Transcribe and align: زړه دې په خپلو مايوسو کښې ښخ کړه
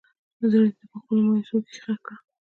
زړه 0.51 0.67
دې 0.75 0.83
په 0.91 0.97
خپلو 1.01 1.19
مايوسو 1.27 1.57
کښې 1.65 1.79
ښخ 1.83 1.99
کړه 2.05 2.15